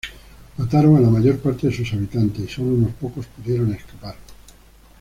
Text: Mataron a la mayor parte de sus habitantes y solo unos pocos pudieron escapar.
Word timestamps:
Mataron 0.57 0.95
a 0.95 0.99
la 0.99 1.11
mayor 1.11 1.37
parte 1.37 1.67
de 1.67 1.73
sus 1.75 1.93
habitantes 1.93 2.43
y 2.43 2.51
solo 2.51 2.69
unos 2.73 2.89
pocos 2.95 3.27
pudieron 3.27 3.71
escapar. 3.71 4.15